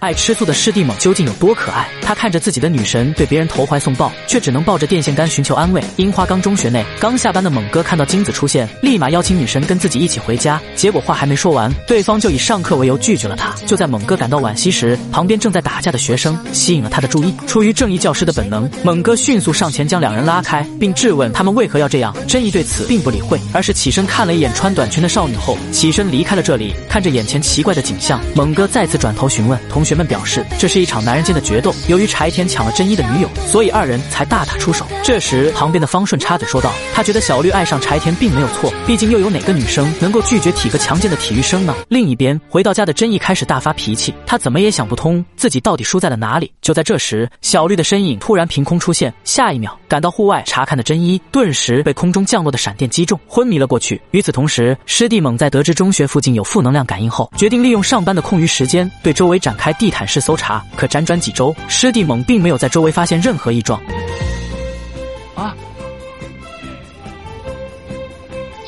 [0.00, 1.88] 爱吃醋的师弟猛究竟有多可爱？
[2.02, 5.82] 他看着自己的女神对别人投怀送抱，却只能抱着电线杆寻求安慰。
[5.96, 10.60] 樱花岗中学内，刚下班的猛哥看到金子出现，立马邀请女神跟自己一起回家。
[10.76, 13.52] 结果话还没说完，对方就以上课为由拒绝了他。
[13.66, 17.34] 就在猛哥感到惋惜时，旁边正在打架的学生吸引了他的注意。
[17.48, 22.14] 出于正义教师的本能，猛哥迅速上前将两人拉开，并质问他们为何要这样。
[22.28, 26.72] 真义对此并不理会，而是起身看了一眼穿短裙的少女后，起身离开了这里。
[26.88, 31.74] 看着眼前奇怪的景象，猛哥再次转头询问同学学们，表示这是一场男人间的决斗。
[31.88, 34.86] 由于柴田抢了真一的女友，所以二人才大打出手。
[35.02, 46.52] 这时，旁边的方顺插嘴说道：“他觉得小绿爱上柴田并没有错，毕竟又有哪个女生能够拒绝体格强健的体育生呢？”另一边，回到家的真一开始大发脾气，他怎么也想不通自己到底输在了哪里。
[46.60, 53.98] 就在这时，小绿的身影突然凭空出现，下一秒赶到户外查看的真一，顿时被空中降落的闪电击中，昏迷了过去。
[54.10, 60.64] 与此同时，师弟猛在得知中学附近有负能量感应后，决定利用上班的空余时间对周围展开地毯式搜查。
[60.76, 63.80] 可辗转几周，师弟猛并没有在周围发现任何异状。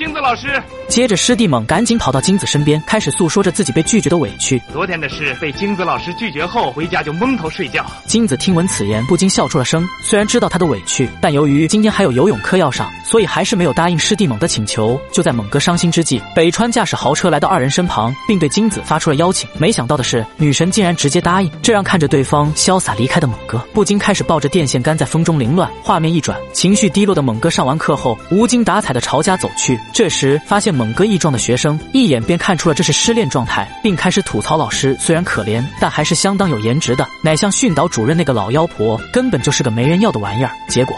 [0.00, 0.48] 镜子老师。
[0.88, 4.58] 接着，师弟猛赶紧跑到金子身边，开始诉说着自己被拒绝的委屈。
[4.72, 7.84] 昨天的事被金子老师拒绝后，回家就蒙头睡觉。
[8.06, 9.86] 金子听闻此言，不禁笑出了声。
[10.02, 14.98] 虽然知道他的委屈，但由于今天还有游泳课要上，所以还是没有答应师弟猛的请求。
[15.12, 19.46] 就在猛哥伤心之际，北川驾驶豪车来到二人身旁，并对金子发出了邀请。
[19.58, 25.70] 没想到的是，女神竟然直接答应，这让看着对方潇洒离开的猛哥，不禁开始抱着电线杆在风中凌乱。
[25.82, 29.78] 画面一转，情绪低落的猛哥上完课后，无精打采的朝家走去。
[29.92, 30.70] 这时发现。
[30.80, 40.50] 猛哥异状的学生一眼便看出了这是失恋状态，并开始吐槽老师虽然可怜，但还是相当有颜值的，乃像训导主任那个老妖婆，根本就是个没人要的玩意儿。
[40.68, 40.96] 结果。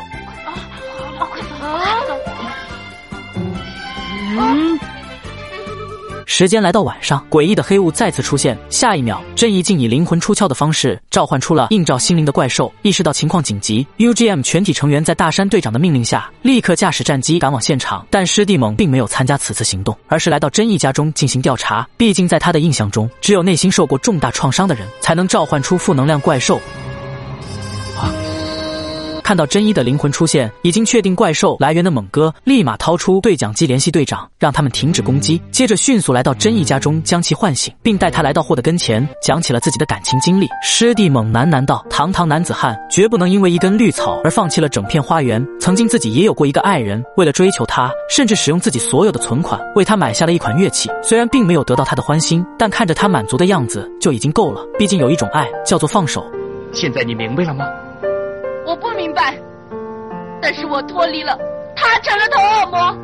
[6.34, 8.56] 时间来到晚上，诡异的黑雾再次出现。
[8.70, 12.72] 下一秒，正义竟以灵魂出窍的方式召唤出了映照心灵的怪兽。
[12.80, 18.06] 意识到情况紧急，UGM 全体成员在大山队长的命令下，立刻驾驶战机赶往现场。
[18.08, 21.86] 但师弟猛并没有参加此次行动，而是来到真义家中进行调查。
[21.98, 26.58] 毕竟在他的印象中，只有内心受过重大创伤的人，才能召唤出负能量怪兽。
[29.22, 35.40] 看到真一的灵魂出现，已经确定怪兽来源的猛哥立马掏出对讲机联系队长，让他们停止攻击。
[35.50, 40.48] 接着迅速来到真一家中将其唤醒，并带他来到霍的跟前，讲起了自己的感情经历。
[40.62, 45.44] 师弟猛喃喃道：“堂堂男子汉，绝不能因为一根绿草而放弃了整片花园。
[45.60, 50.90] 曾经自己也有过一个爱人，为了追求她，甚至使用自己所有的存款为她买下了一款乐器。
[51.02, 54.60] 虽然并没有得到他的欢心，但看着他满足的样子就已经够了。
[54.78, 56.24] 毕竟有一种爱叫做放手。
[56.72, 57.66] 现在你明白了吗？”
[58.72, 59.34] 我不明白，
[60.40, 61.38] 但是我脱离了，
[61.76, 62.96] 他成了头恶魔，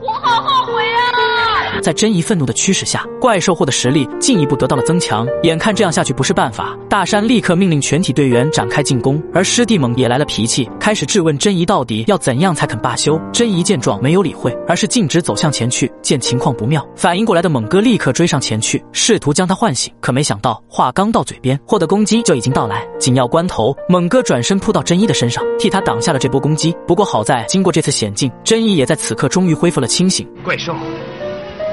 [0.00, 1.80] 我好后悔啊！
[1.82, 5.26] 在真一愤怒的驱使下，怪兽货的实力进一步得到了增强。
[5.42, 9.22] 眼看这样下去不是办法，大山立刻命令全体队员展开进攻。
[9.32, 13.20] 而师弟猛也来了脾气，开始质问真一到底要怎样才肯罢休。
[13.32, 15.90] 真一见状没有理会，而是径直走向前去。
[16.02, 19.92] 见情况不妙，反应过来的猛哥立刻追上前去，试图将他唤醒。
[20.00, 22.86] 可没想到话刚到嘴边，获得攻击就已经到来。
[22.98, 26.76] 紧要关头，猛哥转身扑到真一的身上，替他挡下了这波攻击。
[26.86, 30.24] 不过好在经过这次险境，真一也在此刻终于恢复了清醒。
[30.44, 30.76] 怪兽。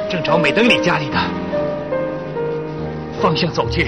[0.07, 1.19] 正朝美登里家里的
[3.19, 3.87] 方向走去，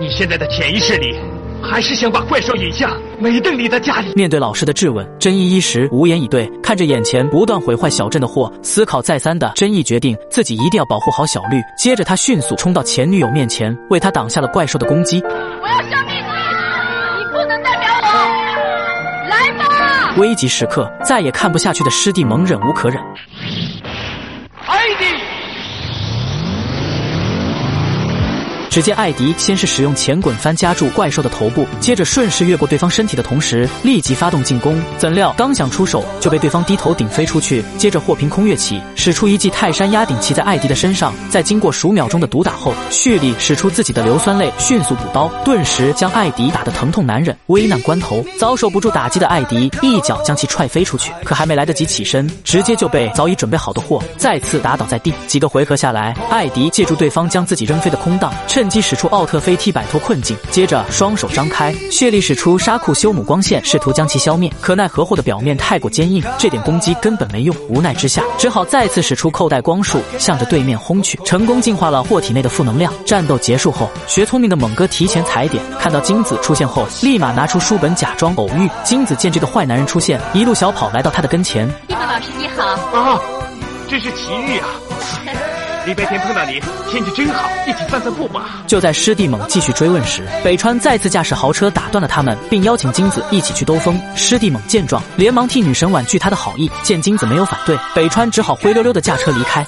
[0.00, 1.14] 你现在的潜意识里
[1.62, 4.14] 还是想把怪兽引向美登里的家里。
[4.14, 6.50] 面对老师的质问，真一一时无言以对。
[6.62, 11.60] 看着眼前不断毁坏小镇的祸，思考再三的真一决定自己一定要保护好小绿。
[11.76, 15.20] 接着他迅速冲到前女友面前，为他挡下了怪兽的攻击。
[15.22, 20.14] 我要消灭你，你不能代表我，来吧！
[20.16, 22.98] 危急时刻，再也看不下去的师弟猛忍无可忍。
[28.78, 34.80] 只见艾迪先是使用前滚翻夹住怪兽的头部，接着顺势越过对方身体的同时，立即发动进攻。
[34.96, 37.60] 怎料刚想出手，就被对方低头顶飞出去。
[37.76, 41.12] 接着霍凭空跃起，使出一记泰山压顶骑在艾迪的身上。
[41.28, 47.36] 在经过数秒钟的毒打后，蓄力使出自己的硫酸泪，迅速补刀，顿时将艾迪打得疼痛难忍。
[47.46, 55.12] 危难关头，遭受不住打击的艾迪一脚将其踹飞出去，可还没来得及起身，直接就被早已准备好的霍再次打倒在地。
[55.26, 58.32] 几个回合下来，艾迪借助对方将自己扔飞的空档。
[58.46, 64.52] 趁机使出奥特飞踢摆脱困境，接着双手张开，血力使出沙库修姆光线，试图将其消灭。
[64.60, 67.54] 可奈何霍的表面太过坚硬，这点攻击根本没用。
[67.68, 72.92] 无奈之下，只好再次使出扣带光束，向着对面轰去，成功净化了霍体内的负能量。
[73.04, 78.68] 战斗结束后，学聪明的猛哥提前踩点，看到金子出现后，立马拿出书本假装偶遇。
[78.84, 81.68] 金子见这个坏男人出现，一路小跑来到他的跟前。
[81.86, 82.64] 蒂莫老师你好
[82.98, 83.20] 啊，
[83.88, 84.68] 真是奇遇啊！
[85.88, 88.62] 礼拜天碰到你，天气真好，一起散散步吧。
[88.66, 93.98] 就在师弟猛继续追问时，北川再次驾驶豪车打断了他们，并邀请金子一起去兜风。
[94.14, 96.70] 师弟猛见状，连忙替女神婉拒他的好意。
[96.82, 99.66] 见金子没有反对，北川只好灰溜溜的驾车离开。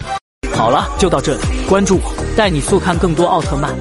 [0.53, 3.75] 好了，就到这里，关注我，带你速看更多奥特曼。